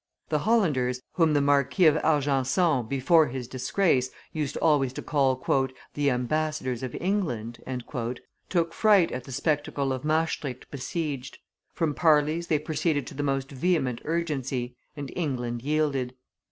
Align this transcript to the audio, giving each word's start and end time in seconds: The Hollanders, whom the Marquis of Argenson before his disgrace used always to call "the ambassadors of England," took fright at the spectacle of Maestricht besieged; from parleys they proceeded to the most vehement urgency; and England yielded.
The 0.29 0.39
Hollanders, 0.39 0.99
whom 1.11 1.33
the 1.35 1.41
Marquis 1.41 1.85
of 1.85 1.95
Argenson 2.03 2.87
before 2.89 3.27
his 3.27 3.47
disgrace 3.47 4.09
used 4.33 4.57
always 4.57 4.93
to 4.93 5.03
call 5.03 5.39
"the 5.93 6.09
ambassadors 6.09 6.81
of 6.81 6.95
England," 6.99 7.59
took 8.49 8.73
fright 8.73 9.11
at 9.11 9.25
the 9.25 9.31
spectacle 9.31 9.93
of 9.93 10.03
Maestricht 10.03 10.65
besieged; 10.71 11.37
from 11.75 11.93
parleys 11.93 12.47
they 12.47 12.57
proceeded 12.57 13.05
to 13.05 13.13
the 13.13 13.21
most 13.21 13.51
vehement 13.51 14.01
urgency; 14.03 14.75
and 14.97 15.13
England 15.15 15.61
yielded. 15.61 16.15